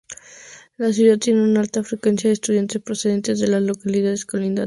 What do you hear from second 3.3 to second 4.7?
de las localidades colindantes.